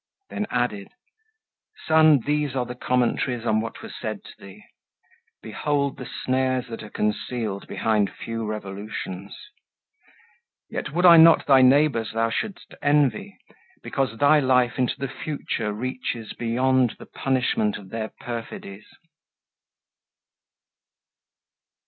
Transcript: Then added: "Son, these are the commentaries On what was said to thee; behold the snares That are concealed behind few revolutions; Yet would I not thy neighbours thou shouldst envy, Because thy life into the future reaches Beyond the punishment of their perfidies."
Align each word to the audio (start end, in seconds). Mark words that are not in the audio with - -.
Then 0.31 0.47
added: 0.49 0.89
"Son, 1.85 2.21
these 2.25 2.55
are 2.55 2.65
the 2.65 2.73
commentaries 2.73 3.45
On 3.45 3.61
what 3.61 3.83
was 3.83 3.93
said 3.95 4.23
to 4.23 4.31
thee; 4.39 4.63
behold 5.43 5.97
the 5.97 6.09
snares 6.23 6.65
That 6.69 6.81
are 6.81 6.89
concealed 6.89 7.67
behind 7.67 8.11
few 8.11 8.43
revolutions; 8.43 9.37
Yet 10.71 10.91
would 10.91 11.05
I 11.05 11.17
not 11.17 11.45
thy 11.45 11.61
neighbours 11.61 12.13
thou 12.13 12.31
shouldst 12.31 12.73
envy, 12.81 13.37
Because 13.83 14.17
thy 14.17 14.39
life 14.39 14.79
into 14.79 14.95
the 14.97 15.07
future 15.07 15.71
reaches 15.71 16.33
Beyond 16.33 16.95
the 16.97 17.05
punishment 17.05 17.77
of 17.77 17.91
their 17.91 18.07
perfidies." 18.07 18.87